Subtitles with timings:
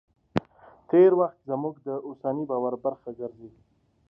[0.89, 3.49] تېر وخت زموږ د اوسني باور برخه ګرځي.